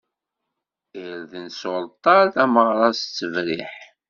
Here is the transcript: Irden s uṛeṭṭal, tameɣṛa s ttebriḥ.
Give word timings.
Irden 1.01 1.47
s 1.59 1.61
uṛeṭṭal, 1.71 2.25
tameɣṛa 2.35 2.89
s 2.99 3.01
ttebriḥ. 3.03 3.71